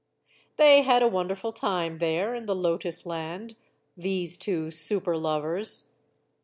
They 0.55 0.81
had 0.81 1.03
a 1.03 1.07
wonderful 1.07 1.53
time 1.53 1.99
there, 1.99 2.33
in 2.33 2.47
the 2.47 2.55
Lotus 2.55 3.05
Land, 3.05 3.55
these 3.95 4.35
two 4.35 4.71
super 4.71 5.15
lovers. 5.15 5.91